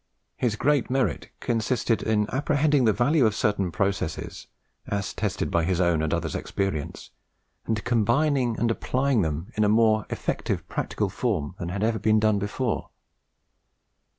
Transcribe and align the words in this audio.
His 0.35 0.55
great 0.55 0.89
merit 0.89 1.29
consisted 1.39 2.01
in 2.01 2.27
apprehending 2.31 2.85
the 2.85 2.91
value 2.91 3.23
of 3.27 3.35
certain 3.35 3.71
processes, 3.71 4.47
as 4.87 5.13
tested 5.13 5.51
by 5.51 5.63
his 5.63 5.79
own 5.79 6.01
and 6.01 6.11
others' 6.11 6.33
experience, 6.33 7.11
and 7.67 7.83
combining 7.83 8.57
and 8.57 8.71
applying 8.71 9.21
them 9.21 9.51
in 9.53 9.63
a 9.63 9.69
more 9.69 10.07
effective 10.09 10.67
practical 10.67 11.07
form 11.11 11.53
than 11.59 11.69
had 11.69 11.83
ever 11.83 11.99
been 11.99 12.19
done 12.19 12.39
before. 12.39 12.89